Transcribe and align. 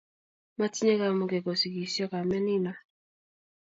Matinye 0.57 0.93
kamuke 0.99 1.37
kusikisio 1.45 2.05
kamet 2.11 2.43
nino 2.45 2.73